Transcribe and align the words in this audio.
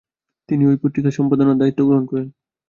তিনি 0.49 0.63
ঐ 0.65 0.73
পত্রিকার 0.83 1.17
সম্পাদনার 1.17 1.59
দায়িত্ব 1.59 1.81
গ্রহণ 1.87 2.05
করেন। 2.05 2.27